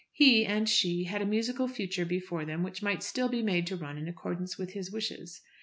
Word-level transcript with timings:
He 0.13 0.47
and 0.47 0.67
she 0.67 1.03
had 1.03 1.21
a 1.21 1.27
musical 1.27 1.67
future 1.67 2.05
before 2.05 2.43
them 2.43 2.63
which 2.63 2.81
might 2.81 3.03
still 3.03 3.29
be 3.29 3.43
made 3.43 3.67
to 3.67 3.75
run 3.75 3.99
in 3.99 4.07
accordance 4.07 4.57
with 4.57 4.71
his 4.71 4.91
wishes. 4.91 5.41